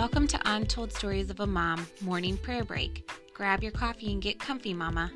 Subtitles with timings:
[0.00, 3.06] Welcome to Untold Stories of a Mom Morning Prayer Break.
[3.34, 5.12] Grab your coffee and get comfy, Mama.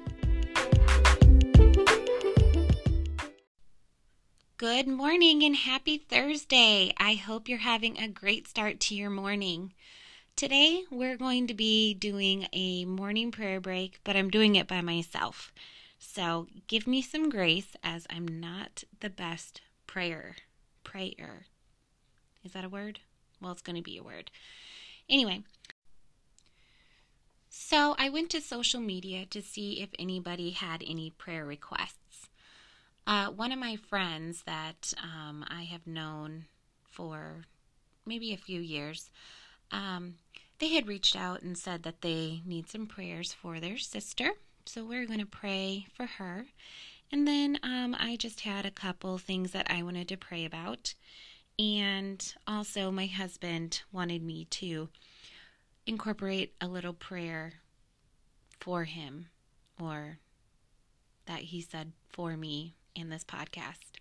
[4.59, 6.93] Good morning and happy Thursday.
[6.99, 9.73] I hope you're having a great start to your morning.
[10.37, 14.83] Today, we're going to be doing a morning prayer break, but I'm doing it by
[14.83, 15.51] myself.
[15.99, 20.37] So give me some grace as I'm not the best prayer.
[20.85, 21.47] Prayer.
[22.45, 23.01] Is that a word?
[23.41, 24.31] Well, it's going to be a word.
[25.09, 25.43] Anyway,
[27.49, 32.29] so I went to social media to see if anybody had any prayer requests.
[33.07, 36.47] Uh, one of my friends that um, I have known
[36.91, 37.45] for
[38.07, 39.11] maybe a few years,
[39.71, 40.15] um,
[40.59, 44.31] they had reached out and said that they need some prayers for their sister.
[44.65, 46.47] So we're going to pray for her.
[47.13, 50.95] And then um, I just had a couple things that I wanted to pray about.
[51.59, 54.89] And also, my husband wanted me to
[55.87, 57.55] incorporate a little prayer
[58.61, 59.27] for him,
[59.81, 60.19] or
[61.27, 64.01] that he said for me in this podcast.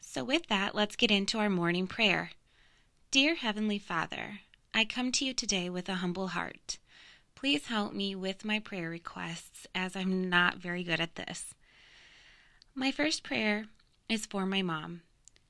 [0.00, 2.30] So, with that, let's get into our morning prayer.
[3.10, 4.40] Dear Heavenly Father,
[4.72, 6.78] I come to you today with a humble heart.
[7.34, 11.54] Please help me with my prayer requests as I'm not very good at this.
[12.74, 13.66] My first prayer
[14.08, 15.02] is for my mom.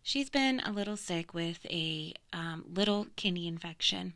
[0.02, 4.14] She's been a little sick with a um, little kidney infection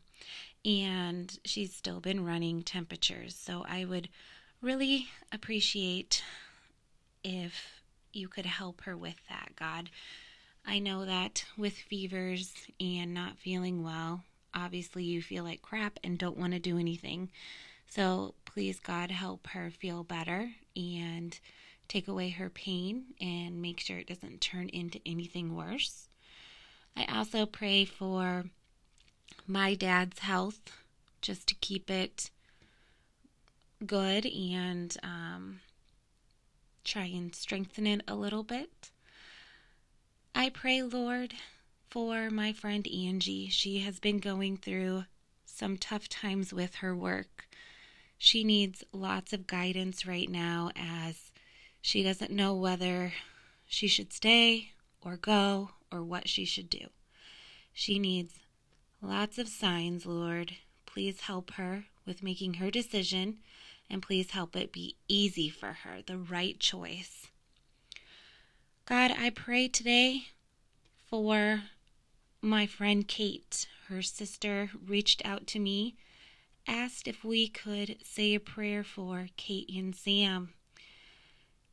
[0.65, 3.37] and she's still been running temperatures.
[3.37, 4.09] So I would
[4.61, 6.23] really appreciate
[7.25, 7.83] if
[8.13, 9.91] you could help her with that, God.
[10.65, 14.23] I know that with fevers and not feeling well,
[14.55, 17.31] obviously you feel like crap and don't want to do anything.
[17.89, 21.39] So please, God, help her feel better and
[21.93, 26.09] take away her pain and make sure it doesn't turn into anything worse.
[26.97, 28.47] I also pray for
[29.47, 30.61] my dad's health
[31.21, 32.31] just to keep it
[33.85, 35.61] good and um,
[36.83, 38.91] try and strengthen it a little bit.
[40.35, 41.35] I pray, Lord,
[41.91, 43.51] for my friend Angie.
[43.51, 45.05] She has been going through
[45.45, 47.49] some tough times with her work.
[48.17, 51.32] She needs lots of guidance right now as
[51.83, 53.13] she doesn't know whether
[53.67, 54.71] she should stay
[55.03, 56.87] or go or what she should do.
[57.75, 58.39] She needs
[59.03, 60.55] lots of signs, Lord.
[60.87, 63.39] Please help her with making her decision
[63.91, 67.27] and please help it be easy for her, the right choice.
[68.87, 70.29] God, I pray today
[71.09, 71.65] for
[72.41, 73.67] my friend Kate.
[73.89, 75.97] Her sister reached out to me,
[76.67, 80.55] asked if we could say a prayer for Kate and Sam.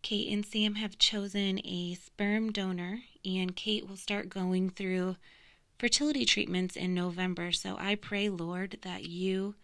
[0.02, 5.18] Kate and Sam have chosen a sperm donor, and Kate will start going through
[5.78, 7.52] fertility treatments in November.
[7.52, 9.56] So I pray, Lord, that you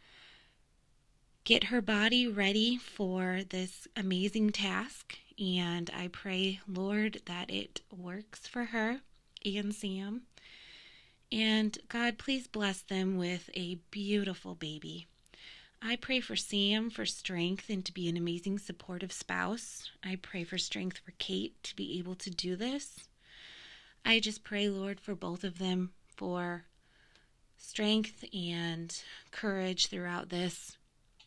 [1.44, 5.18] get her body ready for this amazing task.
[5.38, 9.02] And I pray, Lord, that it works for her
[9.46, 10.24] and Sam.
[11.32, 15.08] And God, please bless them with a beautiful baby.
[15.88, 19.92] I pray for Sam for strength and to be an amazing supportive spouse.
[20.04, 23.02] I pray for strength for Kate to be able to do this.
[24.04, 26.64] I just pray, Lord, for both of them for
[27.56, 30.76] strength and courage throughout this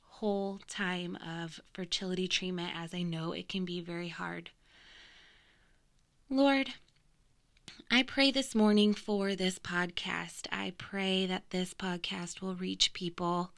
[0.08, 4.50] whole time of fertility treatment, as I know it can be very hard.
[6.28, 6.70] Lord,
[7.92, 10.48] I pray this morning for this podcast.
[10.50, 13.52] I pray that this podcast will reach people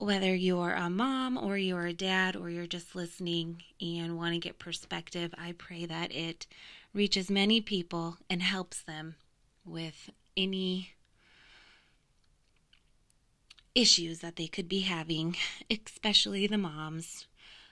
[0.00, 4.40] whether you're a mom or you're a dad or you're just listening and want to
[4.40, 6.46] get perspective, I pray that it
[6.94, 9.16] reaches many people and helps them
[9.62, 10.92] with any
[13.74, 15.36] issues that they could be having,
[15.70, 17.26] especially the moms.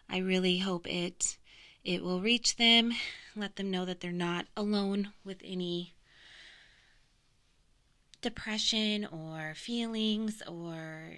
[0.08, 1.38] I really hope it
[1.82, 2.92] it will reach them,
[3.34, 5.94] let them know that they're not alone with any
[8.20, 11.14] depression or feelings or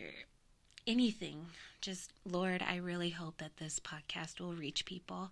[0.91, 1.47] anything.
[1.81, 5.31] Just, Lord, I really hope that this podcast will reach people.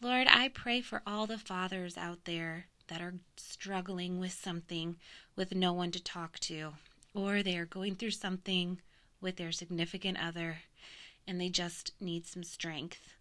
[0.00, 4.96] Lord, I pray for all the fathers out there that are struggling with something
[5.34, 6.74] with no one to talk to,
[7.14, 8.80] or they are going through something
[9.20, 10.58] with their significant other
[11.26, 13.14] and they just need some strength.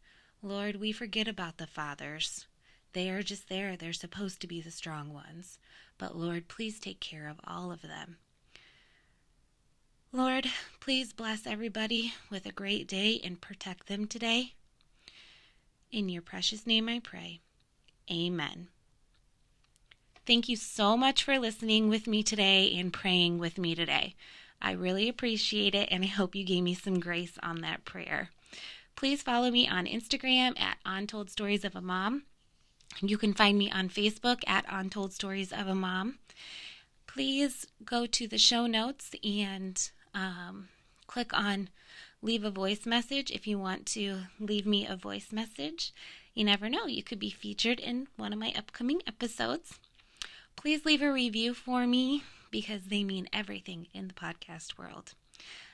[0.44, 2.46] Lord, we forget about the fathers.
[2.94, 3.76] They are just there.
[3.76, 5.58] They're supposed to be the strong ones.
[5.98, 8.18] But Lord, please take care of all of them.
[10.16, 10.48] Lord,
[10.80, 14.54] please bless everybody with a great day and protect them today.
[15.92, 17.42] In your precious name I pray.
[18.10, 18.70] Amen.
[20.26, 24.16] Thank you so much for listening with me today and praying with me today.
[24.62, 28.30] I really appreciate it, and I hope you gave me some grace on that prayer.
[28.96, 32.24] Please follow me on Instagram at Untold Stories of a Mom.
[33.02, 36.20] You can find me on Facebook at Untold Stories of a Mom.
[37.06, 40.70] Please go to the show notes and um,
[41.06, 41.70] click on
[42.22, 45.94] leave a voice message if you want to leave me a voice message.
[46.34, 49.78] You never know, you could be featured in one of my upcoming episodes.
[50.56, 55.14] Please leave a review for me because they mean everything in the podcast world.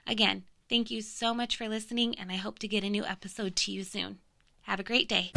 [0.06, 3.56] Again, thank you so much for listening, and I hope to get a new episode
[3.58, 4.20] to you soon.
[4.64, 5.32] Have a great day.